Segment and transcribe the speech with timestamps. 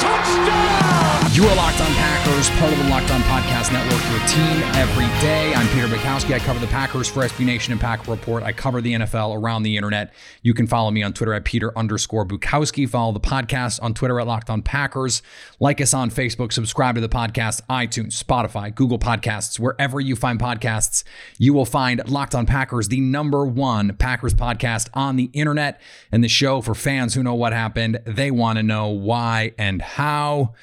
[0.00, 0.90] Touchdown!
[1.32, 5.06] You are Locked On Packers, part of the Locked On Podcast Network, your team every
[5.20, 5.54] day.
[5.54, 6.34] I'm Peter Bukowski.
[6.34, 8.42] I cover the Packers for SB Nation and Packer Report.
[8.42, 10.12] I cover the NFL around the internet.
[10.42, 12.88] You can follow me on Twitter at Peter underscore Bukowski.
[12.88, 15.22] Follow the podcast on Twitter at Locked On Packers.
[15.60, 16.52] Like us on Facebook.
[16.52, 21.04] Subscribe to the podcast, iTunes, Spotify, Google Podcasts, wherever you find podcasts.
[21.38, 26.24] You will find Locked On Packers, the number one Packers podcast on the internet, and
[26.24, 28.00] the show for fans who know what happened.
[28.04, 30.54] They want to know why and how.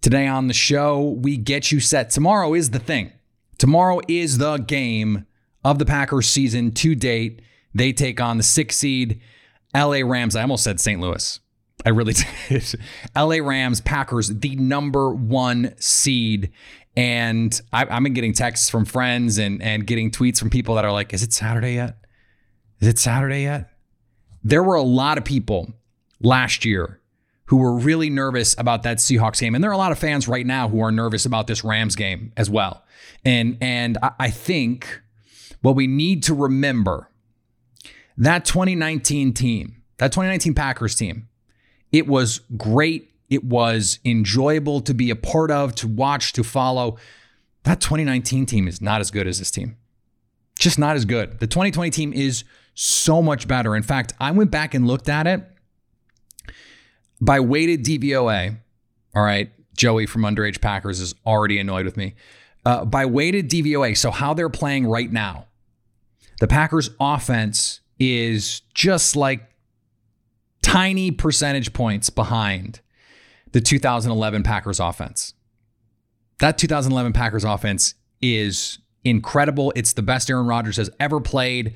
[0.00, 2.10] Today on the show, we get you set.
[2.10, 3.12] Tomorrow is the thing.
[3.58, 5.26] Tomorrow is the game
[5.64, 7.42] of the Packers season to date.
[7.74, 9.20] They take on the six seed
[9.74, 10.36] LA Rams.
[10.36, 11.00] I almost said St.
[11.00, 11.40] Louis.
[11.84, 12.14] I really
[12.48, 12.74] did.
[13.16, 16.52] LA Rams, Packers, the number one seed.
[16.96, 20.84] And I, I've been getting texts from friends and, and getting tweets from people that
[20.84, 21.96] are like, is it Saturday yet?
[22.80, 23.70] Is it Saturday yet?
[24.44, 25.72] There were a lot of people
[26.20, 27.00] last year
[27.48, 29.54] who were really nervous about that Seahawks game.
[29.54, 31.96] And there are a lot of fans right now who are nervous about this Rams
[31.96, 32.84] game as well.
[33.24, 35.00] And and I, think
[35.62, 37.10] what we need to remember
[38.18, 41.28] that 2019 team, that 2019 Packers team,
[41.90, 43.10] it was great.
[43.30, 46.98] It was enjoyable to be a part of, to watch, to follow.
[47.64, 49.76] That 2019 team is not as good as this team.
[50.58, 51.40] Just not as good.
[51.40, 53.74] The 2020 team is so much better.
[53.74, 55.42] In fact, I went back and looked at it
[57.20, 58.56] by weighted DVOA,
[59.14, 62.14] all right, Joey from Underage Packers is already annoyed with me.
[62.64, 65.46] Uh, by weighted DVOA, so how they're playing right now,
[66.40, 69.48] the Packers offense is just like
[70.62, 72.80] tiny percentage points behind
[73.52, 75.34] the 2011 Packers offense.
[76.40, 79.72] That 2011 Packers offense is incredible.
[79.74, 81.74] It's the best Aaron Rodgers has ever played.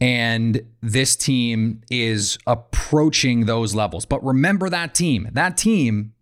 [0.00, 4.06] And this team is approaching those levels.
[4.06, 5.28] But remember that team.
[5.32, 6.14] That team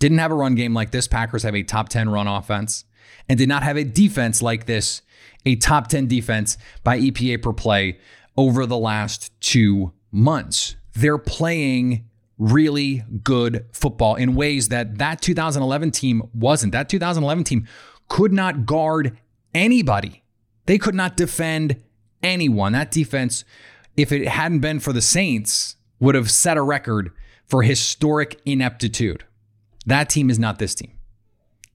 [0.00, 1.06] didn't have a run game like this.
[1.06, 2.84] Packers have a top 10 run offense
[3.28, 5.02] and did not have a defense like this,
[5.46, 7.98] a top 10 defense by EPA per play
[8.36, 10.74] over the last two months.
[10.94, 16.72] They're playing really good football in ways that that 2011 team wasn't.
[16.72, 17.68] That 2011 team
[18.08, 19.18] could not guard
[19.54, 20.24] anybody.
[20.66, 21.82] They could not defend
[22.22, 22.72] anyone.
[22.72, 23.44] That defense,
[23.96, 27.12] if it hadn't been for the Saints, would have set a record
[27.46, 29.24] for historic ineptitude.
[29.86, 30.92] That team is not this team.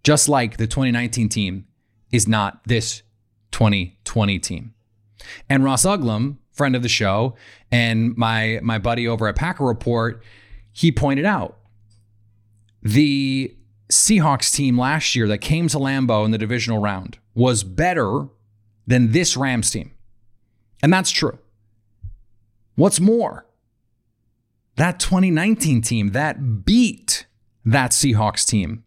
[0.03, 1.66] Just like the 2019 team
[2.12, 3.03] is not this
[3.52, 4.74] 2020 team.
[5.50, 7.36] And Ross Uglem, friend of the show,
[7.72, 10.24] and my my buddy over at Packer Report,
[10.72, 11.57] he pointed out
[12.81, 13.56] the
[13.91, 18.28] Seahawks team last year that came to Lambeau in the divisional round was better
[18.86, 19.91] than this Rams team.
[20.81, 21.38] And that's true.
[22.75, 23.45] What's more,
[24.75, 27.25] that 2019 team that beat
[27.65, 28.83] that Seahawks team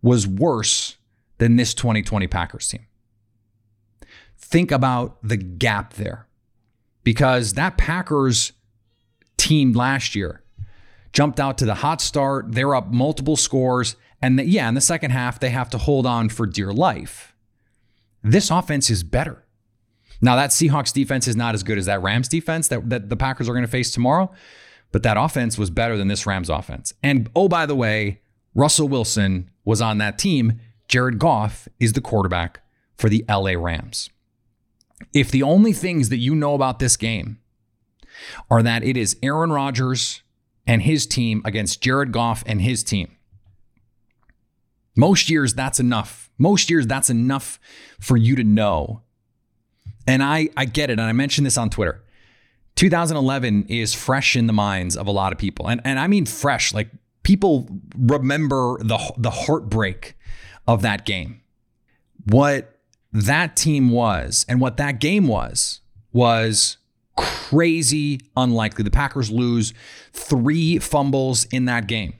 [0.00, 0.96] was worse
[1.38, 2.86] than this 2020 Packers team.
[4.38, 6.28] Think about the gap there
[7.02, 8.52] because that Packers
[9.36, 10.42] team last year
[11.12, 12.52] jumped out to the hot start.
[12.52, 13.96] They're up multiple scores.
[14.20, 17.34] And the, yeah, in the second half, they have to hold on for dear life.
[18.22, 19.43] This offense is better.
[20.20, 23.16] Now, that Seahawks defense is not as good as that Rams defense that, that the
[23.16, 24.30] Packers are going to face tomorrow,
[24.92, 26.92] but that offense was better than this Rams offense.
[27.02, 28.20] And oh, by the way,
[28.54, 30.60] Russell Wilson was on that team.
[30.88, 32.60] Jared Goff is the quarterback
[32.96, 34.10] for the LA Rams.
[35.12, 37.40] If the only things that you know about this game
[38.50, 40.22] are that it is Aaron Rodgers
[40.66, 43.16] and his team against Jared Goff and his team,
[44.96, 46.30] most years that's enough.
[46.38, 47.58] Most years that's enough
[48.00, 49.02] for you to know.
[50.06, 50.94] And I, I get it.
[50.94, 52.02] And I mentioned this on Twitter.
[52.76, 55.68] 2011 is fresh in the minds of a lot of people.
[55.68, 56.88] And, and I mean fresh, like
[57.22, 60.16] people remember the, the heartbreak
[60.66, 61.40] of that game.
[62.26, 62.78] What
[63.12, 65.80] that team was and what that game was,
[66.12, 66.78] was
[67.16, 68.82] crazy unlikely.
[68.82, 69.72] The Packers lose
[70.12, 72.14] three fumbles in that game.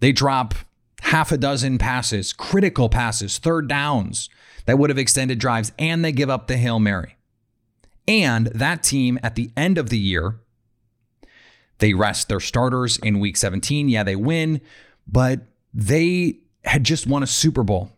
[0.00, 0.54] They drop
[1.00, 4.28] half a dozen passes, critical passes, third downs
[4.68, 7.16] that would have extended drives, and they give up the Hail Mary.
[8.06, 10.40] And that team at the end of the year,
[11.78, 13.88] they rest their starters in week 17.
[13.88, 14.60] Yeah, they win,
[15.06, 15.40] but
[15.72, 17.92] they had just won a Super Bowl.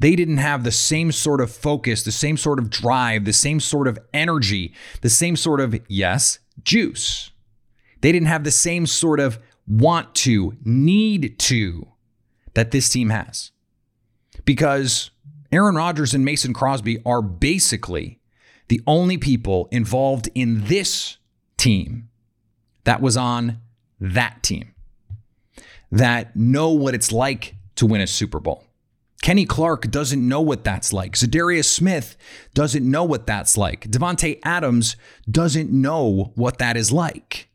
[0.00, 3.60] They didn't have the same sort of focus, the same sort of drive, the same
[3.60, 7.32] sort of energy, the same sort of, yes, juice.
[8.00, 9.38] They didn't have the same sort of
[9.68, 11.86] want to, need to
[12.54, 13.50] that this team has.
[14.44, 15.10] because
[15.54, 18.18] Aaron Rodgers and Mason Crosby are basically
[18.66, 21.18] the only people involved in this
[21.56, 22.08] team
[22.82, 23.60] that was on
[24.00, 24.74] that team
[25.92, 28.64] that know what it's like to win a Super Bowl.
[29.22, 31.12] Kenny Clark doesn't know what that's like.
[31.12, 32.16] Za'Darius Smith
[32.52, 33.88] doesn't know what that's like.
[33.88, 34.96] Davante Adams
[35.30, 37.48] doesn't know what that is like.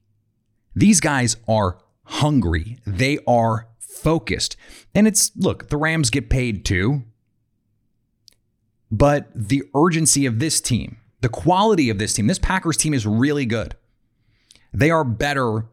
[0.73, 2.77] These guys are hungry.
[2.87, 4.55] They are focused.
[4.95, 7.03] And it's look, the Rams get paid too.
[8.91, 13.05] But the urgency of this team, the quality of this team, this Packers team is
[13.05, 13.75] really good.
[14.73, 15.65] They are better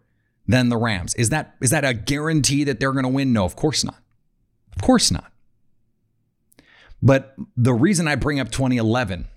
[0.46, 1.14] than the Rams.
[1.14, 3.32] Is that is that a guarantee that they're going to win?
[3.32, 4.02] No, of course not.
[4.76, 5.32] Of course not.
[7.02, 9.28] But the reason I bring up 2011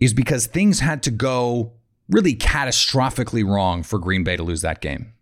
[0.00, 1.72] is because things had to go
[2.08, 5.12] really catastrophically wrong for Green Bay to lose that game.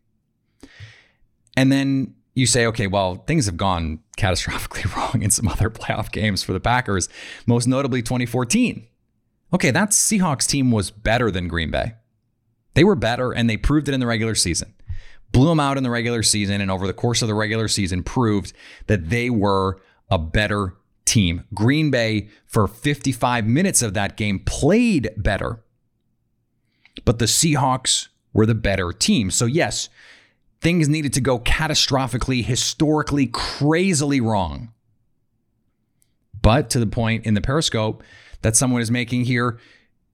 [1.57, 6.11] And then you say, okay, well, things have gone catastrophically wrong in some other playoff
[6.13, 7.09] games for the Packers,
[7.47, 8.87] most notably 2014.
[9.53, 11.95] Okay, that Seahawks team was better than Green Bay.
[12.75, 14.75] They were better and they proved it in the regular season.
[15.33, 18.03] Blew them out in the regular season and over the course of the regular season
[18.03, 18.53] proved
[18.87, 19.81] that they were
[20.11, 21.45] a better team.
[21.53, 25.63] Green Bay, for 55 minutes of that game, played better,
[27.05, 29.31] but the Seahawks were the better team.
[29.31, 29.89] So, yes,
[30.61, 34.73] things needed to go catastrophically, historically, crazily wrong.
[36.43, 38.03] But to the point in the Periscope
[38.43, 39.59] that someone is making here,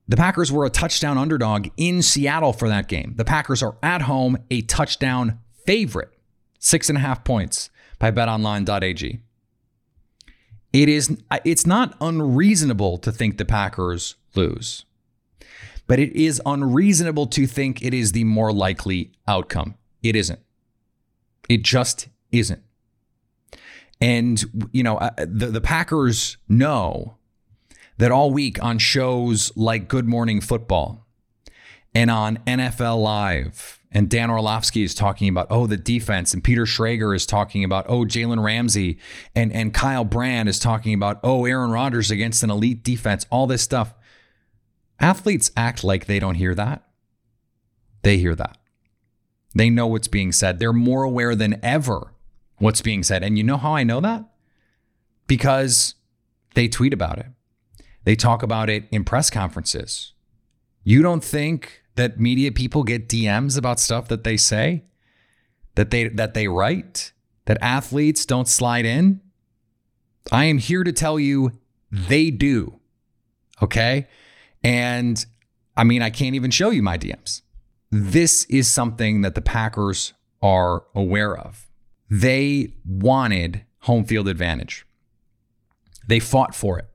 [0.07, 3.13] the Packers were a touchdown underdog in Seattle for that game.
[3.17, 6.09] The Packers are at home, a touchdown favorite,
[6.59, 7.69] six and a half points
[7.99, 9.19] by betonline.ag.
[10.73, 14.85] It is it's not unreasonable to think the Packers lose.
[15.87, 19.75] But it is unreasonable to think it is the more likely outcome.
[20.07, 20.39] It isn't.
[21.49, 22.63] It just isn't.
[23.99, 27.17] And you know, uh, the the Packers know
[27.97, 31.05] that all week on shows like Good Morning Football
[31.95, 36.33] and on NFL Live and Dan Orlovsky is talking about, oh, the defense.
[36.33, 38.99] And Peter Schrager is talking about, oh, Jalen Ramsey.
[39.33, 43.47] And, and Kyle Brandt is talking about, oh, Aaron Rodgers against an elite defense, all
[43.47, 43.95] this stuff.
[44.99, 46.83] Athletes act like they don't hear that.
[48.03, 48.57] They hear that.
[49.57, 50.59] They know what's being said.
[50.59, 52.13] They're more aware than ever
[52.59, 53.23] what's being said.
[53.23, 54.23] And you know how I know that?
[55.25, 55.95] Because
[56.53, 57.25] they tweet about it.
[58.03, 60.13] They talk about it in press conferences.
[60.83, 64.83] You don't think that media people get DMs about stuff that they say,
[65.73, 67.11] that they that they write,
[67.45, 69.21] that athletes don't slide in?
[70.31, 71.51] I am here to tell you
[71.91, 72.79] they do.
[73.61, 74.07] Okay?
[74.63, 75.25] And
[75.75, 77.41] I mean, I can't even show you my DMs.
[77.89, 81.67] This is something that the Packers are aware of.
[82.09, 84.85] They wanted home field advantage.
[86.07, 86.85] They fought for it.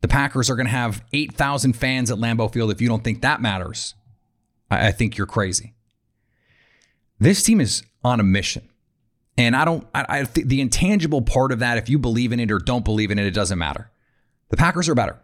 [0.00, 3.22] The Packers are going to have 8,000 fans at Lambeau Field if you don't think
[3.22, 3.94] that matters.
[4.70, 5.74] I, think you're crazy.
[7.18, 8.68] This team is on a mission.
[9.38, 12.40] And I don't, I, I th- the intangible part of that, if you believe in
[12.40, 13.90] it or don't believe in it, it doesn't matter.
[14.50, 15.18] The Packers are better.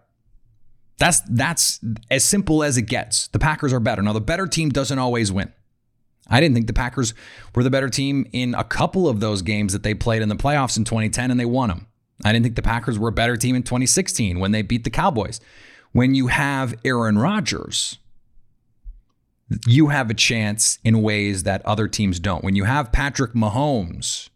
[1.02, 1.81] That's that's
[2.12, 3.26] as simple as it gets.
[3.26, 4.02] The Packers are better.
[4.02, 5.52] Now the better team doesn't always win.
[6.28, 7.12] I didn't think the Packers
[7.56, 10.37] were the better team in a couple of those games that they played in the
[10.37, 11.88] playoffs in 2010 and they won them.
[12.24, 14.91] I didn't think the Packers were a better team in 2016 when they beat the
[14.91, 15.41] Cowboys.
[15.91, 17.98] When you have Aaron Rodgers,
[19.67, 22.44] you have a chance in ways that other teams don't.
[22.44, 24.29] When you have Patrick Mahomes,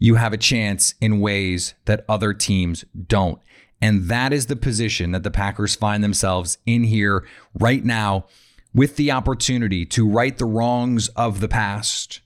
[0.00, 3.38] you have a chance in ways that other teams don't.
[3.84, 8.24] And that is the position that the Packers find themselves in here right now
[8.72, 12.22] with the opportunity to right the wrongs of the past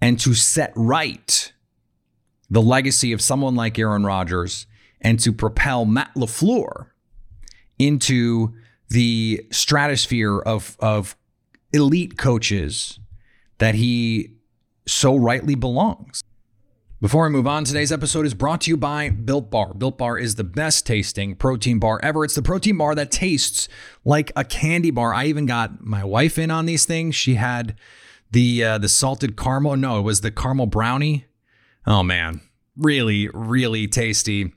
[0.00, 1.52] and to set right
[2.48, 4.66] the legacy of someone like Aaron Rodgers
[4.98, 6.86] and to propel Matt LaFleur
[7.78, 8.54] into
[8.88, 11.18] the stratosphere of, of
[11.70, 12.98] elite coaches
[13.58, 14.38] that he
[14.86, 16.24] so rightly belongs.
[17.00, 19.72] Before I move on, today's episode is brought to you by Built Bar.
[19.72, 22.24] Built Bar is the best tasting protein bar ever.
[22.24, 23.68] It's the protein bar that tastes
[24.04, 25.14] like a candy bar.
[25.14, 27.14] I even got my wife in on these things.
[27.14, 27.76] She had
[28.32, 29.76] the uh, the salted caramel.
[29.76, 31.26] No, it was the caramel brownie.
[31.86, 32.40] Oh man,
[32.76, 34.52] really, really tasty.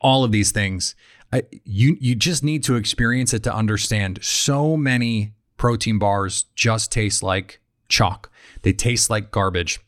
[0.00, 0.96] All of these things.
[1.32, 4.18] I, you you just need to experience it to understand.
[4.20, 8.32] So many protein bars just taste like chalk.
[8.62, 9.78] They taste like garbage.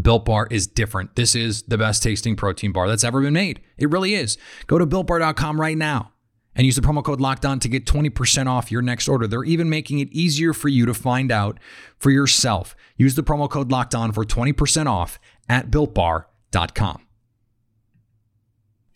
[0.00, 1.16] Built Bar is different.
[1.16, 3.60] This is the best tasting protein bar that's ever been made.
[3.76, 4.38] It really is.
[4.66, 6.12] Go to builtbar.com right now
[6.54, 9.26] and use the promo code locked on to get 20% off your next order.
[9.26, 11.58] They're even making it easier for you to find out
[11.98, 12.74] for yourself.
[12.96, 15.18] Use the promo code locked on for 20% off
[15.48, 17.06] at builtbar.com.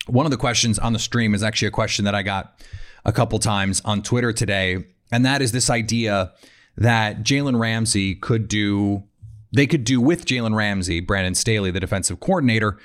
[0.07, 2.63] one of the questions on the stream is actually a question that I got
[3.05, 6.33] a couple times on Twitter today, and that is this idea
[6.77, 9.05] that Jalen Ramsey could do,
[9.53, 12.79] they could do with Jalen Ramsey, Brandon Staley, the defensive coordinator,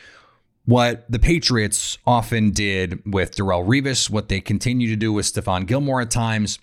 [0.65, 5.65] what the Patriots often did with Darrelle Revis, what they continue to do with Stephon
[5.65, 6.59] Gilmore at times.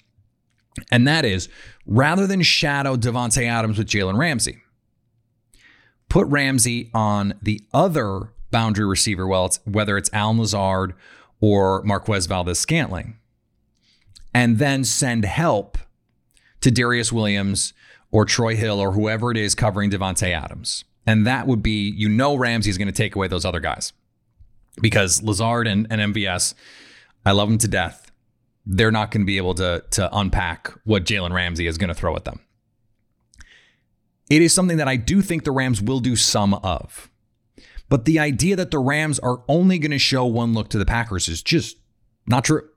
[0.93, 1.49] And that is
[1.85, 4.63] rather than shadow Davante Adams with Jalen Ramsey,
[6.09, 10.95] put Ramsey on the other boundary receiver, whether it's Allen Lazard
[11.41, 13.19] or Marquez Valdes-Scantling,
[14.33, 15.77] and then send help
[16.61, 17.73] to Darious Williams
[18.11, 20.85] or Troy Hill or whoever it is covering Davante Adams.
[21.07, 23.93] And that would be, you know, Ramsey is going to take away those other guys
[24.81, 26.55] because Lazard and, and MVS,
[27.25, 28.11] I love them to death.
[28.67, 31.95] They're not going to be able to, to unpack what Jalen Ramsey is going to
[31.95, 32.41] throw at them.
[34.29, 37.09] It is something that I do think the Rams will do some of.
[37.89, 40.85] But the idea that the Rams are only going to show one look to the
[40.85, 41.79] Packers is just
[42.27, 42.69] not true.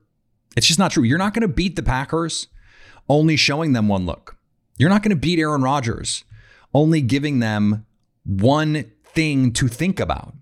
[0.55, 1.03] It's just not true.
[1.03, 2.47] You're not going to beat the Packers
[3.09, 4.37] only showing them one look.
[4.81, 6.23] You're not going to beat Aaron Rodgers
[6.73, 7.85] only giving them
[8.25, 10.33] one thing to think about.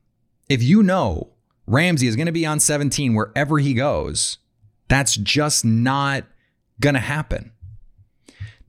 [0.48, 1.34] If you know
[1.68, 4.38] Ramsey is going to be on 17 wherever he goes,
[4.88, 6.24] that's just not
[6.80, 7.52] going to happen.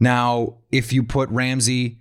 [0.01, 2.01] Now, if you put Ramsey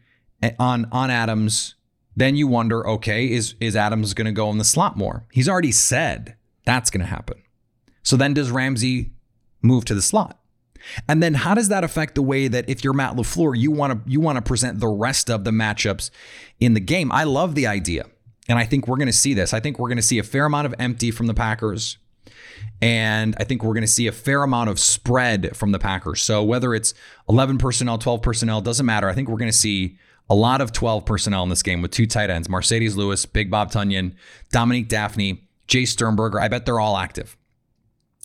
[0.58, 1.76] on on Adams,
[2.16, 5.28] then you wonder, okay, is is Adams going to go in the slot more?
[5.32, 6.36] He's already said
[6.66, 7.44] that's going to happen.
[8.02, 9.12] So then does Ramsey
[9.62, 10.39] move to the slot?
[11.08, 13.94] And then how does that affect the way that if you're Matt LaFleur, you want
[13.94, 16.10] to you want to present the rest of the matchups
[16.60, 17.12] in the game?
[17.12, 18.06] I love the idea.
[18.48, 19.54] And I think we're going to see this.
[19.54, 21.98] I think we're going to see a fair amount of empty from the Packers.
[22.82, 26.22] And I think we're going to see a fair amount of spread from the Packers.
[26.22, 26.94] So whether it's
[27.30, 29.08] 11 personnel, 12 personnel, doesn't matter.
[29.08, 29.98] I think we're going to see
[30.30, 33.50] a lot of 12 personnel in this game with two tight ends Marcedes Lewis, Big
[33.50, 34.14] Bob Tonyan,
[34.52, 36.40] Dominique Dafney, Jace Sternberger.
[36.40, 37.36] I bet they're all active.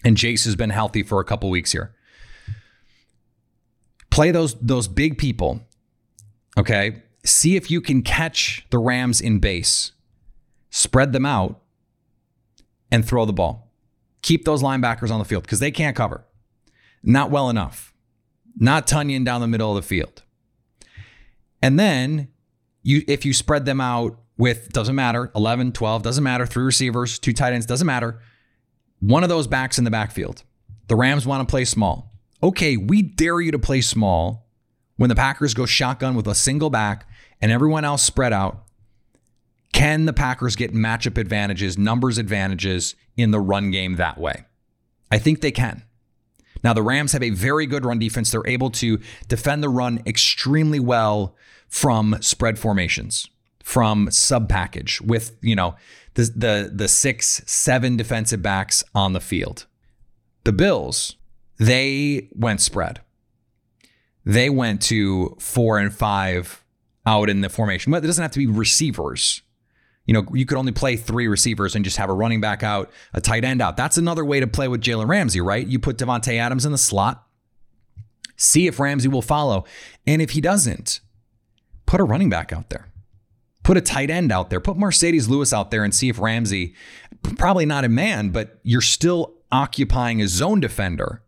[0.05, 1.95] And Jace has been healthy for a couple weeks here.
[4.15, 5.61] Play those those big people.
[6.57, 7.03] Okay?
[7.25, 9.91] See if you can catch the Rams in base.
[10.71, 11.61] Spread them out
[12.93, 13.73] and throw the ball.
[14.23, 16.25] Keep those linebackers on the field because they can't cover.
[17.03, 17.93] Not well enough.
[18.57, 20.23] Not Tonyan down the middle of the field.
[21.61, 22.29] And then
[22.85, 27.19] you if you spread them out with doesn't matter, 11, 12, doesn't matter, three receivers,
[27.19, 28.21] two tight ends, doesn't matter.
[29.01, 30.45] One of those backs in the backfield.
[30.87, 32.14] The Rams want to play small
[32.45, 34.47] okay, we dare you to play small
[34.97, 37.09] when the Packers go shotgun with a single back
[37.41, 38.65] and everyone else spread out.
[39.73, 44.45] Can the Packers get matchup advantages, numbers advantages in the run game that way?
[45.11, 45.83] I think they can.
[46.63, 48.31] Now, the Rams have a very good run defense.
[48.31, 51.35] They're able to defend the run extremely well
[51.69, 53.29] from spread formations,
[53.63, 55.77] from sub package with, you know,
[56.13, 59.67] the, the, the six, seven defensive backs on the field.
[60.45, 61.17] The Bills,
[61.59, 63.01] they went spread.
[64.25, 66.65] They went to four and five
[67.07, 67.93] out in the formation.
[67.93, 69.43] But it doesn't have to be receivers.
[70.07, 72.91] You know, you could only play three receivers and just have a running back out,
[73.15, 73.77] a tight end out.
[73.77, 75.67] That's another way to play with Jalen Ramsey, right?
[75.67, 77.27] You put Davante Adams in the slot,
[78.37, 79.65] see if Ramsey will follow.
[80.07, 81.01] And if he doesn't,
[81.87, 82.89] put a running back out there.
[83.63, 84.61] Put a tight end out there.
[84.61, 86.75] Put Marcedes Lewis out there and see if Ramsey,
[87.39, 91.23] probably not a man, but you're still occupying a zone defender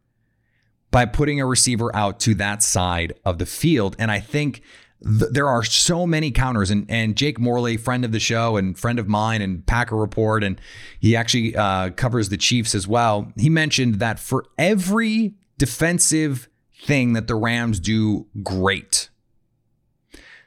[0.97, 3.95] by putting a receiver out to that side of the field.
[3.99, 4.62] And I think
[5.03, 6.71] th- there are so many counters.
[6.71, 10.43] And, and Jake Morley, friend of the show and friend of mine, and Packer Report,
[10.43, 10.59] and
[10.99, 13.31] he actually uh, covers the Chiefs as well.
[13.37, 16.49] He mentioned that for every defensive
[16.81, 19.11] thing that the Rams do great,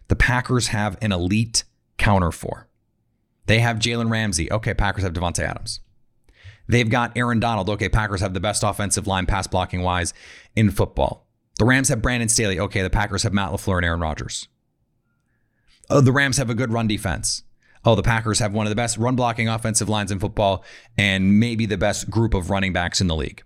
[0.07, 1.63] the Packers have an elite
[1.99, 2.67] counter for.
[3.45, 4.51] They have Jalen Ramsey.
[4.51, 5.79] Okay, Packers have Davante Adams.
[6.69, 7.67] They've got Aaron Donald.
[7.71, 10.13] Okay, Packers have the best offensive line pass blocking wise
[10.55, 11.27] in football.
[11.57, 12.59] The Rams have Brandon Staley.
[12.59, 14.47] Okay, the Packers have Matt LaFleur and Aaron Rodgers.
[15.89, 17.43] Oh, the Rams have a good run defense.
[17.83, 20.63] Oh, the Packers have one of the best run blocking offensive lines in football
[20.95, 23.43] and maybe the best group of running backs in the league.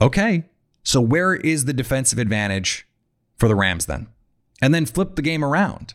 [0.00, 0.44] Okay,
[0.82, 2.86] so where is the defensive advantage
[3.38, 4.08] for the Rams then?
[4.60, 5.94] And then flip the game around.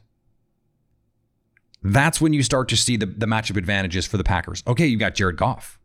[1.84, 4.64] That's when you start to see the, the matchup advantages for the Packers.
[4.68, 5.80] Okay, you've got Jared Goff,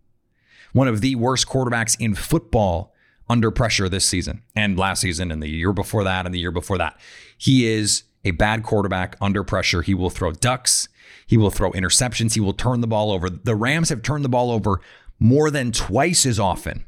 [0.72, 2.92] one of the worst quarterbacks in football
[3.28, 6.52] under pressure this season and last season and the year before that and the year
[6.52, 6.98] before that.
[7.36, 9.82] He is a bad quarterback under pressure.
[9.82, 10.88] He will throw ducks,
[11.26, 13.30] he will throw interceptions, he will turn the ball over.
[13.30, 14.80] The Rams have turned the ball over
[15.18, 16.84] more than twice as often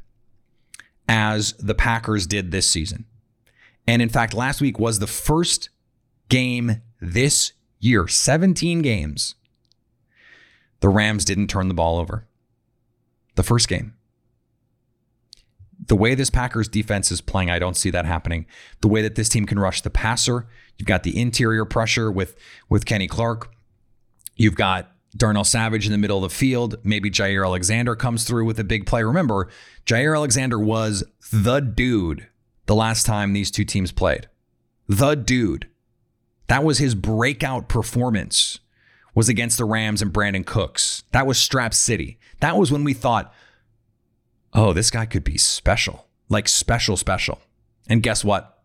[1.07, 3.05] as the Packers did this season.
[3.87, 5.69] And in fact, last week was the first
[6.29, 9.35] game this year, 17 games,
[10.79, 12.25] the Rams didn't turn the ball over.
[13.35, 13.93] The first game.
[15.87, 18.45] The way this Packers defense is playing, I don't see that happening.
[18.81, 22.35] The way that this team can rush the passer, you've got the interior pressure with
[22.67, 23.51] with Kenny Clark.
[24.35, 26.75] You've got Darnell Savage in the middle of the field.
[26.83, 29.03] Maybe Jaire Alexander comes through with a big play.
[29.03, 29.49] Remember,
[29.85, 32.27] Jaire Alexander was the dude
[32.65, 34.27] the last time these two teams played.
[34.87, 35.67] The dude.
[36.49, 38.59] That was his breakout performance
[39.15, 41.03] was against the Rams and Brandin Cooks.
[41.11, 42.19] That was Strap City.
[42.39, 43.33] That was when we thought,
[44.53, 47.39] oh, this guy could be special, like special, special.
[47.87, 48.61] And guess what?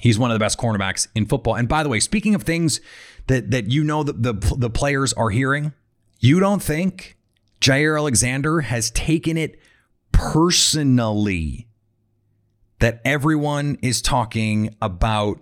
[0.00, 1.54] He's one of the best cornerbacks in football.
[1.54, 2.80] And by the way, speaking of things
[3.28, 5.72] that that you know that the the players are hearing,
[6.20, 7.16] you don't think
[7.62, 9.58] Jaire Alexander has taken it
[10.12, 11.66] personally
[12.80, 15.40] that everyone is talking about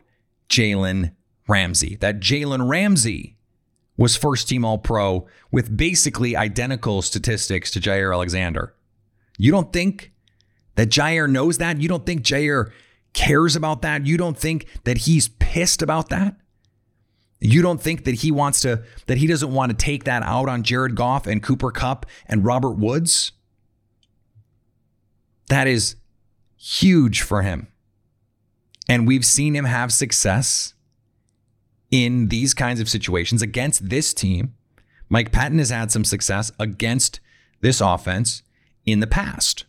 [0.48, 1.12] Jalen
[1.48, 1.96] Ramsey.
[1.96, 3.36] That Jalen Ramsey
[3.96, 8.74] was first team All Pro with basically identical statistics to Jaire Alexander.
[9.38, 10.12] You don't think
[10.76, 11.80] that Jaire knows that?
[11.80, 12.70] You don't think Jaire
[13.12, 14.06] cares about that?
[14.06, 16.36] You don't think that he's pissed about that?
[17.40, 20.48] You don't think that he wants to, that he doesn't want to take that out
[20.48, 23.32] on Jared Goff and Cooper Kupp and Robert Woods?
[25.48, 25.96] That is
[26.56, 27.68] huge for him.
[28.88, 30.73] And we've seen him have success
[31.94, 34.52] in these kinds of situations against this team.
[35.08, 37.20] Mike Pettine has had some success against
[37.60, 38.42] this offense
[38.84, 39.64] in the past.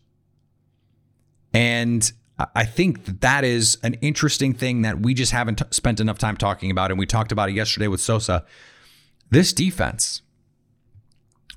[1.53, 2.11] And
[2.55, 6.17] I think that, that is an interesting thing that we just haven't t- spent enough
[6.17, 6.89] time talking about.
[6.89, 8.43] And we talked about it yesterday with Sosa.
[9.29, 10.23] This defense,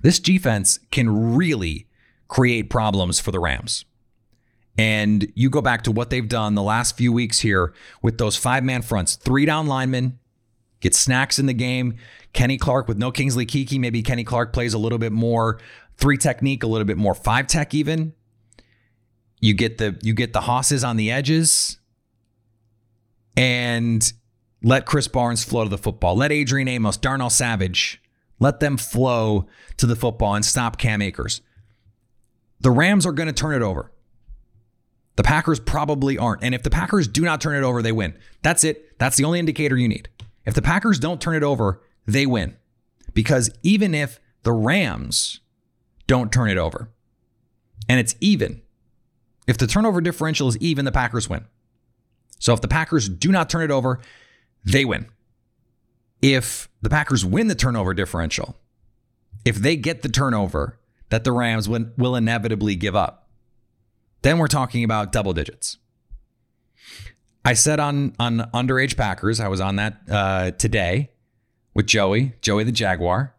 [0.03, 1.87] this defense can really
[2.29, 3.87] create problems for the Rams.
[4.77, 7.73] And you go back to what they've done the last few weeks here
[8.03, 10.19] with those five man fronts, three down linemen,
[10.81, 11.97] get snacks in the game.
[12.33, 15.61] Kenny Clark with no Kingsley Keke, Maybe Kenny Clark plays a little bit more
[15.97, 18.13] three technique, a little bit more five tech even.
[19.41, 21.79] You get the you get the hosses on the edges
[23.37, 24.13] and
[24.63, 26.17] let Krys Barnes flow to the football.
[26.17, 28.03] Let Adrian Amos, Darnell Savage,
[28.41, 31.41] let them flow to the football and stop Cam Akers.
[32.61, 33.93] The Rams are going to turn it over.
[35.15, 36.43] The Packers probably aren't.
[36.43, 38.17] And if the Packers do not turn it over, they win.
[38.43, 38.99] That's it.
[38.99, 40.09] That's the only indicator you need.
[40.49, 42.57] If the Packers don't turn it over, they win.
[43.13, 45.41] Because even if the Rams
[46.07, 46.91] don't turn it over
[47.87, 48.63] and it's even,
[49.47, 51.45] if the turnover differential is even, the Packers win.
[52.39, 54.01] So if the Packers do not turn it over,
[54.65, 55.09] they win.
[56.23, 58.57] If the Packers win the turnover differential,
[59.45, 60.79] if they get the turnover
[61.11, 63.29] that the Rams will, inevitably give up,
[64.23, 65.77] then we're talking about double digits.
[67.45, 71.11] I said on on underage Packers, I was on that uh, today
[71.75, 73.35] with Joey, Joey the Jaguar,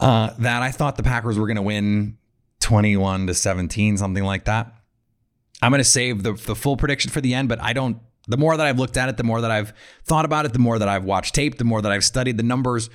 [0.00, 2.18] uh, that I thought the Packers were going to win
[2.60, 4.72] 21 to 17, something like that.
[5.62, 7.98] I'm going to save the, the full prediction for the end, but I don't.
[8.28, 9.72] The more that I've looked at it, the more that I've
[10.04, 12.42] thought about it, the more that I've watched tape, the more that I've studied the
[12.42, 12.90] numbers.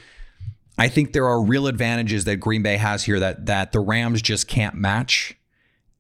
[0.78, 4.22] I think there are real advantages that Green Bay has here that that the Rams
[4.22, 5.38] just can't match.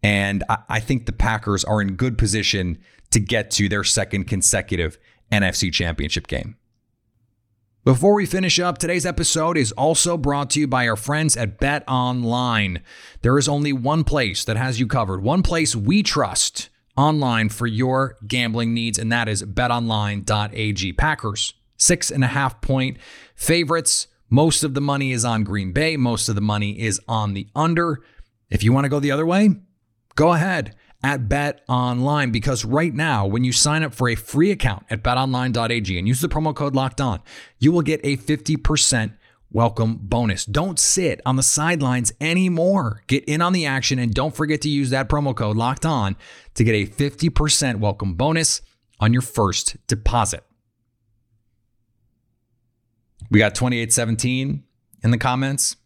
[0.03, 2.77] And I, I think the Packers are in good position
[3.11, 4.97] to get to their second consecutive
[5.31, 6.57] NFC championship game.
[7.83, 11.57] Before we finish up, today's episode is also brought to you by our friends at
[11.57, 12.83] Bet Online.
[13.23, 17.65] There is only one place that has you covered, one place we trust online for
[17.65, 20.93] your gambling needs, and that is betonline.ag.
[20.93, 22.97] Packers, six and a half point
[23.35, 24.07] favorites.
[24.29, 27.47] Most of the money is on Green Bay, most of the money is on the
[27.55, 28.03] under.
[28.51, 29.49] If you want to go the other way,
[30.13, 34.51] go ahead at Bet Online because right now, when you sign up for a free
[34.51, 37.21] account at betonline.ag and use the promo code locked on,
[37.59, 39.13] you will get a 50%
[39.51, 40.45] welcome bonus.
[40.45, 43.03] Don't sit on the sidelines anymore.
[43.07, 46.15] Get in on the action and don't forget to use that promo code locked on
[46.55, 48.61] to get a 50% welcome bonus
[48.99, 50.43] on your first deposit.
[53.29, 54.63] We got 2817
[55.03, 55.77] in the comments.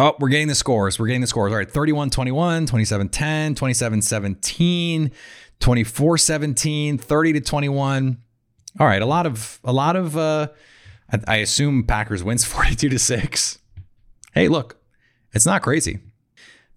[0.00, 0.98] Oh, we're getting the scores.
[0.98, 1.52] We're getting the scores.
[1.52, 5.10] All right, 31 21, 27 10, 27 17,
[5.60, 8.18] 24 17, 30 to 21.
[8.78, 10.48] All right, a lot of, a lot of, uh,
[11.26, 13.58] I, assume Packers wins 42 to 6.
[14.32, 14.80] Hey, look,
[15.34, 15.98] it's not crazy.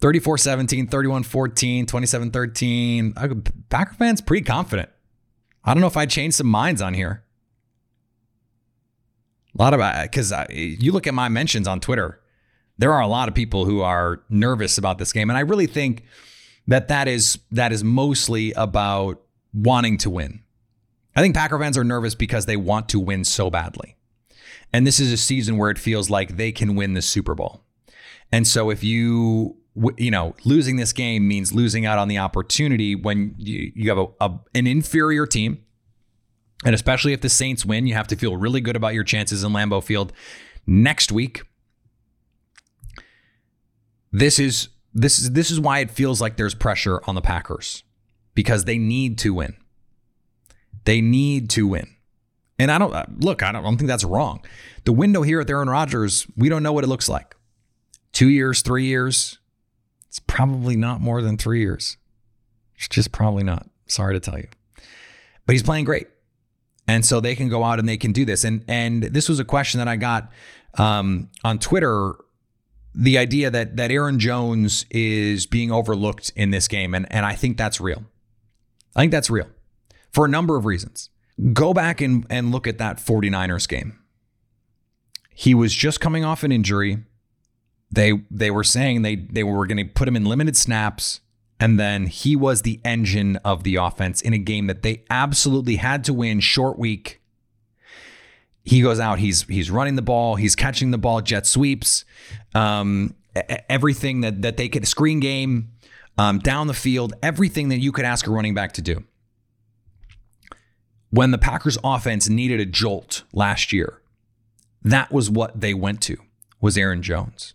[0.02, 3.14] 34 17, 31 14, 27 13.
[3.70, 4.90] Packer fans pretty confident.
[5.64, 7.24] I don't know if I changed some minds on here.
[9.58, 12.20] A lot of, because you look at my mentions on Twitter
[12.78, 15.68] there are a lot of people who are nervous about this game, and I really
[15.68, 16.04] think
[16.68, 19.22] that that is that is mostly about
[19.54, 20.42] wanting to win.
[21.16, 23.96] I think Packer fans are nervous because they want to win so badly.
[24.72, 27.64] And this is a season where it feels like they can win the Super Bowl.
[28.32, 29.58] And so if you
[29.98, 33.98] you know losing this game means losing out on the opportunity when you, you have
[33.98, 35.64] a, a, an inferior team
[36.66, 39.44] and especially if the Saints win, you have to feel really good about your chances
[39.44, 40.14] in Lambeau Field
[40.66, 41.42] next week.
[44.13, 47.84] This is this is this is why it feels like there's pressure on the Packers
[48.36, 49.58] because they need to win.
[50.86, 51.88] They need to win.
[52.60, 54.45] And I don't look, I don't, I don't think that's wrong.
[54.86, 57.36] The window here at Aaron Rodgers, we don't know what it looks like.
[58.12, 59.39] Two years, three years.
[60.08, 61.97] It's probably not more than three years.
[62.76, 63.67] It's just probably not.
[63.88, 64.47] Sorry to tell you.
[65.47, 66.08] But he's playing great.
[66.88, 68.43] And so they can go out and they can do this.
[68.43, 70.32] And and this was a question that I got
[70.78, 72.13] um, on Twitter.
[72.95, 77.34] The idea that that Aaron Jones is being overlooked in this game, and and I
[77.34, 78.03] think that's real.
[78.95, 79.47] I think that's real
[80.12, 81.10] for a number of reasons.
[81.51, 83.99] Go back and, and look at that 49ers game.
[85.34, 86.99] He was just coming off an injury.
[87.91, 91.21] They they were saying they they were going to put him in limited snaps
[91.60, 95.77] and then he was the engine of the offense in a game that they absolutely
[95.77, 97.21] had to win, short week.
[98.63, 102.06] He goes out, he's he's running the ball, he's catching the ball, jet sweeps,
[102.56, 103.15] um,
[103.69, 105.71] everything that that they could screen game,
[106.17, 109.04] um, down the field, everything that you could ask a running back to do.
[111.10, 114.02] When the Packers offense needed a jolt last year,
[114.82, 116.17] that was what they went to,
[116.60, 117.54] was Aaron Jones.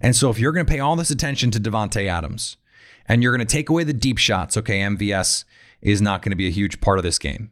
[0.00, 2.56] And so if you're going to pay all this attention to Davante Adams,
[3.06, 5.44] and you're going to take away the deep shots, okay, MVS
[5.80, 7.50] is not going to be a huge part of this game.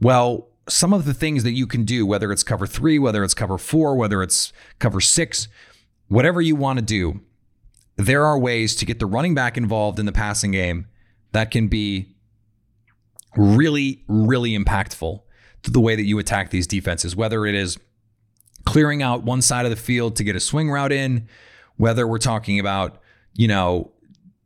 [0.00, 3.34] Well, some of the things that you can do, whether it's cover three, whether it's
[3.34, 5.48] cover four, whether it's cover six,
[6.08, 7.20] whatever you want to do,
[7.96, 10.86] there are ways to get the running back involved in the passing game
[11.32, 12.14] that can be
[13.36, 15.20] really, really impactful
[15.62, 17.78] to the way that you attack these defenses, whether it is
[18.64, 21.28] clearing out one side of the field to get a swing route in,
[21.76, 23.00] whether we're talking about,
[23.34, 23.90] you know,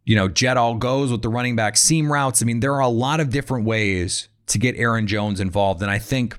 [0.04, 2.42] you know, jet all goes with the running back seam routes.
[2.42, 5.82] I mean, there are a lot of different ways to get Aaron Jones involved.
[5.82, 6.38] And I think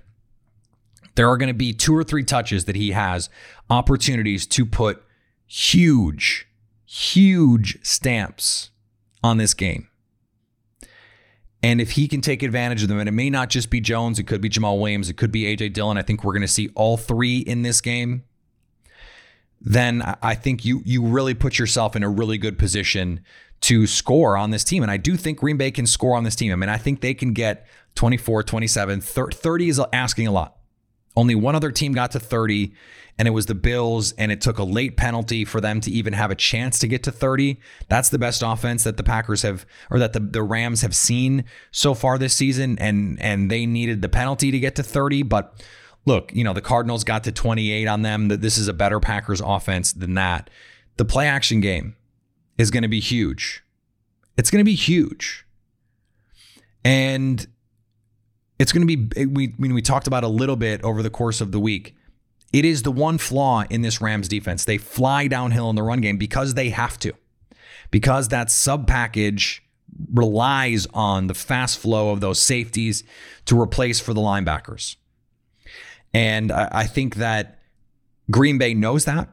[1.15, 3.30] there are going to be two or three touches that he has
[3.70, 5.04] opportunities to put
[5.46, 6.48] huge,
[6.86, 8.70] huge stamps
[9.24, 9.88] on this game.
[11.63, 14.20] And if he can take advantage of them, and it may not just be Jones,
[14.20, 15.98] it could be Jamaal Williams, it could be AJ Dillon.
[15.98, 18.24] I think we're going to see all three in this game.
[19.60, 23.22] Then I think you you really put yourself in a really good position
[23.62, 24.84] to score on this team.
[24.84, 26.52] And I do think Green Bay can score on this team.
[26.52, 27.65] I mean, I think they can get
[27.98, 30.56] 24, 27, 30 is asking a lot.
[31.18, 32.74] Only one other team got to 30,
[33.18, 36.14] and it was the Bills, and it took a late penalty for them to even
[36.14, 37.60] have a chance to get to 30.
[37.90, 41.44] That's the best offense that the Packers have, or that the, the Rams have seen
[41.72, 45.24] so far this season, and and they needed the penalty to get to 30.
[45.24, 45.66] But
[46.06, 48.28] look, you know, the Cardinals got to 28 on them.
[48.28, 50.52] That this is a better Packers offense than that.
[50.98, 51.96] The play action game
[52.60, 53.64] is going to be huge.
[54.38, 55.48] It's going to be huge.
[56.86, 57.48] And
[58.60, 61.10] it's going to be, we, I mean, we talked about a little bit over the
[61.10, 61.96] course of the week.
[62.54, 64.65] It is the one flaw in this Rams defense.
[64.65, 67.13] They fly downhill in the run game because they have to,
[67.91, 69.63] because that sub package
[70.13, 73.04] relies on the fast flow of those safeties
[73.46, 74.96] to replace for the linebackers.
[76.13, 77.60] And I, think that
[78.32, 79.30] Green Bay knows that.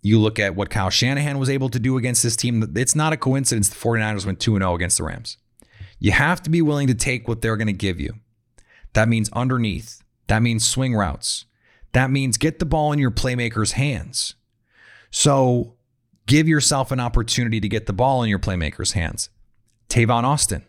[0.00, 2.72] You look at what Kyle Shanahan was able to do against this team.
[2.76, 5.36] It's not a coincidence the 49ers went 2 0 against the Rams.
[5.98, 8.14] You have to be willing to take what they're going to give you.
[8.98, 10.02] That means underneath.
[10.26, 11.44] That means swing routes.
[11.92, 14.34] That means get the ball in your playmaker's hands.
[15.12, 15.76] So
[16.26, 19.30] give yourself an opportunity to get the ball in your playmaker's hands.
[19.88, 20.64] Tavon Austin,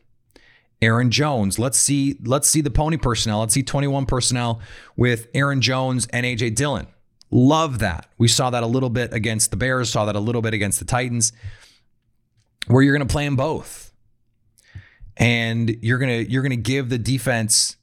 [0.80, 1.58] Aaron Jones.
[1.58, 3.40] Let's see, let's see the pony personnel.
[3.40, 4.62] Let's see 21 personnel
[4.96, 6.86] with Aaron Jones and AJ Dillon.
[7.32, 8.12] Love that.
[8.20, 10.78] We saw that a little bit against the Bears, saw that a little bit against
[10.78, 11.34] the Titans,
[12.68, 13.92] where you're going to play them both.
[15.18, 17.76] And you're going to you're going to give the defense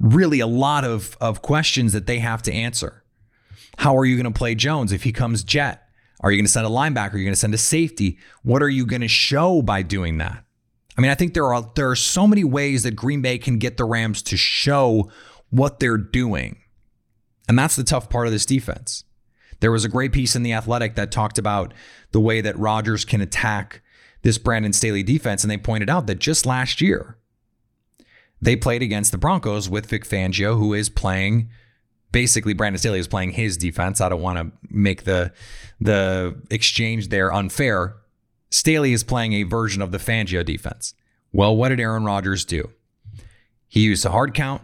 [0.00, 3.04] really a lot of of questions that they have to answer.
[3.78, 5.86] How are you going to play Jones if he comes jet?
[6.20, 7.14] Are you going to send a linebacker?
[7.14, 8.18] Are you going to send a safety?
[8.42, 10.44] What are you going to show by doing that?
[10.98, 13.58] I mean, I think there are there are so many ways that Green Bay can
[13.58, 15.10] get the Rams to show
[15.50, 16.58] what they're doing.
[17.48, 19.04] And that's the tough part of this defense.
[19.60, 21.74] There was a great piece in The Athletic that talked about
[22.12, 23.82] the way that Rodgers can attack
[24.22, 25.42] this Brandon Staley defense.
[25.42, 27.16] And they pointed out that just last year,
[28.40, 31.50] they played against the Broncos with Vic Fangio, who is playing
[32.12, 34.00] basically Brandon Staley is playing his defense.
[34.00, 35.32] I don't want to make the
[35.80, 37.96] the exchange there unfair.
[38.50, 40.94] Staley is playing a version of the Fangio defense.
[41.32, 42.70] Well, what did Aaron Rodgers do?
[43.68, 44.62] He used a hard count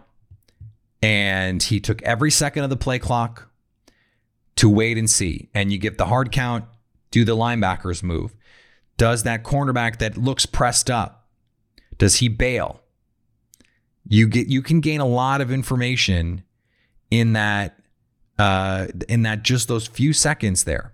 [1.01, 3.49] and he took every second of the play clock
[4.57, 5.49] to wait and see.
[5.55, 6.65] And you give the hard count,
[7.13, 8.35] do the linebackers move?
[8.97, 11.29] Does that cornerback that looks pressed up,
[11.99, 12.81] does he bail?
[14.09, 16.43] You get you can gain a lot of information
[17.11, 17.79] in that
[18.39, 20.93] uh, in that just those few seconds there.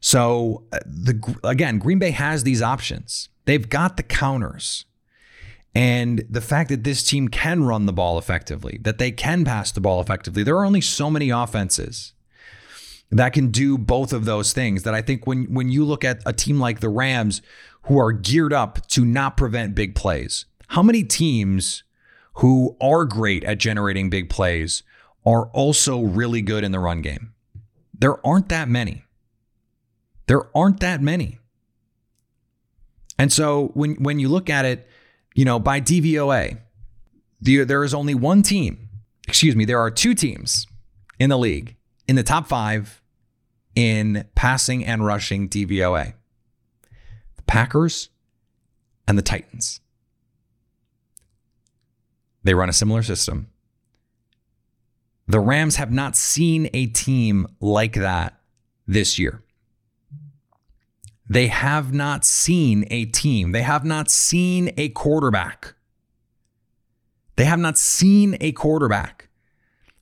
[0.00, 3.28] So uh, the again, Green Bay has these options.
[3.44, 4.84] They've got the counters.
[5.74, 9.72] And the fact that this team can run the ball effectively, that they can pass
[9.72, 12.12] the ball effectively, there are only so many offenses
[13.10, 14.82] that can do both of those things.
[14.82, 17.40] That I think when when you look at a team like the Rams,
[17.82, 21.84] who are geared up to not prevent big plays, how many teams
[22.34, 24.82] who are great at generating big plays
[25.24, 27.32] are also really good in the run game?
[27.96, 29.04] There aren't that many.
[30.26, 31.38] There aren't that many.
[33.18, 34.88] And so when when you look at it,
[35.34, 36.58] you know, by DVOA,
[37.40, 38.88] the, there is only one team.
[39.28, 40.66] Excuse me, there are two teams
[41.18, 41.76] in the league
[42.08, 43.00] in the top 5
[43.74, 46.14] in passing and rushing DVOA.
[47.36, 48.08] The Packers
[49.06, 49.80] and the Titans.
[52.44, 53.48] They run a similar system.
[55.28, 58.38] The Rams have not seen a team like that
[58.86, 59.42] this year.
[61.28, 63.52] They have not seen a team.
[63.52, 65.74] They have not seen a quarterback.
[67.36, 69.28] They have not seen a quarterback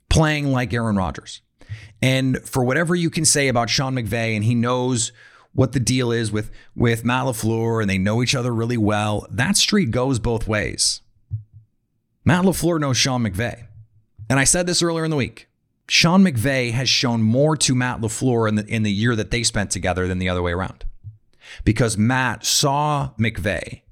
[0.09, 1.43] playing like Aaron Rodgers.
[2.03, 5.13] And for whatever you can say about Sean McVay, and he knows
[5.53, 9.57] what the deal is with, with Matt and they know each other really well, that
[9.57, 11.03] street goes both ways.
[12.25, 13.67] Matt LaFleur knows Sean McVay.
[14.29, 15.49] And I said this earlier in the week.
[15.89, 19.43] Sean McVay has shown more to Matt LaFleur in the, in the year that they
[19.43, 20.85] spent together than the other way around
[21.65, 23.83] because Matt saw McVay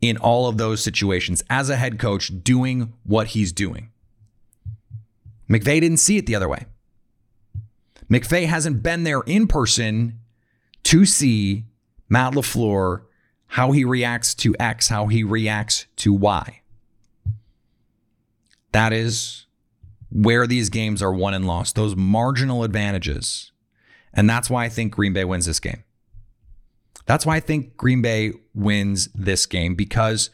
[0.00, 3.90] in all of those situations as a head coach doing what he's doing.
[5.48, 6.66] McVay didn't see it the other way.
[8.10, 10.18] McVay hasn't been there in person
[10.84, 11.64] to see
[12.08, 13.02] Matt LaFleur,
[13.46, 16.59] how he reacts to X, how he reacts to Y.
[18.72, 19.46] That is
[20.10, 23.52] where these games are won and lost, those marginal advantages.
[24.12, 25.84] And that's why I think Green Bay wins this game.
[27.06, 30.30] That's why I think Green Bay wins this game because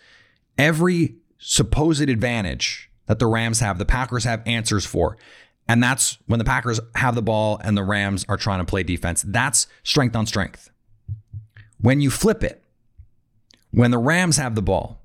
[0.59, 5.17] every supposed advantage that the Rams have, the Packers have answers for.
[5.69, 8.83] And that's when the Packers have the ball and the Rams are trying to play
[8.83, 9.25] defense.
[9.27, 10.71] That's strength on strength.
[11.81, 12.63] When you flip it,
[13.71, 15.01] when the Rams have the ball,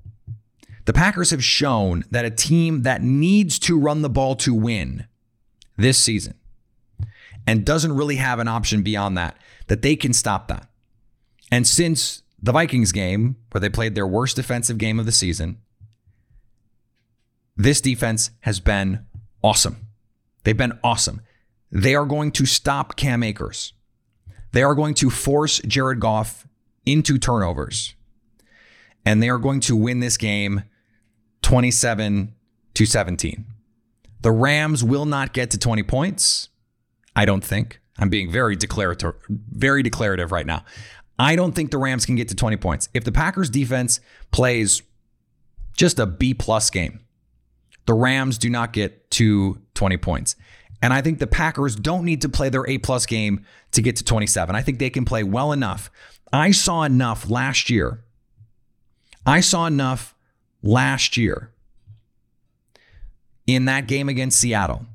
[0.84, 5.06] the Packers have shown that a team that needs to run the ball to win
[5.76, 6.34] this season
[7.46, 9.36] and doesn't really have an option beyond that,
[9.68, 10.68] that they can stop that.
[11.50, 15.58] And since the Vikings game, where they played their worst defensive game of the season,
[17.56, 19.04] this defense has been
[19.42, 19.76] awesome.
[20.44, 21.20] They've been awesome.
[21.70, 23.72] They are going to stop Cam Akers.
[24.52, 26.46] They are going to force Jared Goff
[26.84, 27.94] into turnovers.
[29.04, 30.64] And they are going to win this game
[31.42, 32.34] 27
[32.74, 33.44] to 17.
[34.22, 36.48] The Rams will not get to 20 points.
[37.14, 37.80] I don't think.
[37.98, 40.64] I'm being very declarative, very declarative right now.
[41.18, 42.88] I don't think the Rams can get to 20 points.
[42.94, 44.00] If the Packers defense
[44.30, 44.82] plays
[45.76, 47.00] just a B plus game,
[47.86, 50.36] the Rams do not get to 20 points.
[50.80, 53.96] And I think the Packers don't need to play their A plus game to get
[53.96, 54.54] to 27.
[54.54, 55.90] I think they can play well enough.
[56.32, 58.04] I saw enough last year.
[59.24, 60.11] I saw enough
[60.62, 61.50] last year
[63.46, 64.86] in that game against Seattle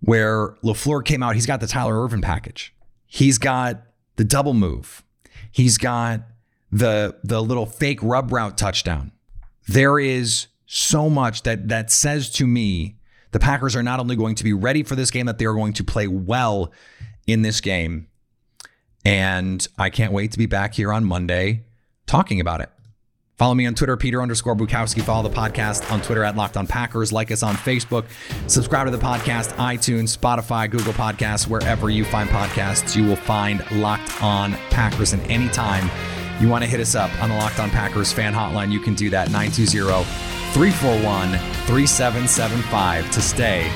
[0.00, 1.34] where LaFleur came out.
[1.34, 2.74] He's got the Tyler Ervin package.
[3.06, 3.82] He's got
[4.16, 5.02] the double move.
[5.50, 6.22] He's got
[6.70, 9.12] the the little fake rub route touchdown.
[9.68, 12.96] There is so much that that says to me
[13.32, 15.54] the Packers are not only going to be ready for this game, that they are
[15.54, 16.72] going to play well
[17.26, 18.08] in this game.
[19.04, 21.64] And I can't wait to be back here on Monday
[22.06, 22.70] talking about it.
[23.36, 25.02] Follow me on Twitter, Peter underscore Bukowski.
[25.02, 27.12] Follow the podcast on Twitter at Locked On Packers.
[27.12, 28.06] Like us on Facebook.
[28.46, 32.96] Subscribe to the podcast, iTunes, Spotify, Google Podcasts, wherever you find podcasts.
[32.96, 35.12] You will find Locked On Packers.
[35.12, 35.90] And anytime
[36.40, 38.94] you want to hit us up on the Locked On Packers fan hotline, you can
[38.94, 40.04] do that 920
[40.54, 41.28] 341
[41.66, 43.70] 3775 to stay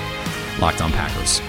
[0.59, 1.43] Locked On Packers.